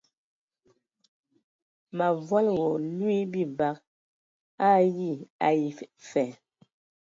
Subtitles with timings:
[1.97, 3.85] Mǝ volo wa lwi bibag o
[4.73, 5.11] ayi
[5.47, 5.63] ai
[6.09, 6.23] fa.